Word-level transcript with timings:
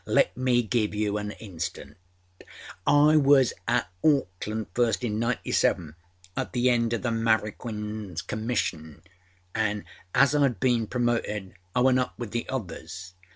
âLet 0.07 0.35
me 0.35 0.63
give 0.63 0.95
you 0.95 1.19
an 1.19 1.29
instance. 1.33 1.93
I 2.87 3.17
was 3.17 3.53
at 3.67 3.87
Auckland 4.03 4.65
first 4.73 5.03
in 5.03 5.19
â97, 5.19 5.93
at 6.35 6.53
the 6.53 6.71
end 6.71 6.93
oâ 6.93 7.03
the 7.03 7.09
Marroquinâs 7.11 8.25
commission, 8.25 9.03
anâ 9.53 9.83
as 10.15 10.33
Iâd 10.33 10.59
been 10.59 10.87
promoted 10.87 11.53
I 11.75 11.81
went 11.81 11.99
up 11.99 12.17
with 12.17 12.31
the 12.31 12.49
others. 12.49 13.13